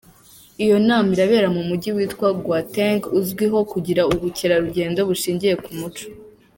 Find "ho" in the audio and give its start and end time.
3.51-3.59